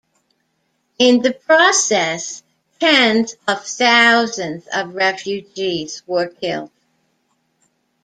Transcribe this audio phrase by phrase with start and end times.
[0.97, 2.41] In the process,
[2.79, 6.71] tens of thousands of refugees were killed.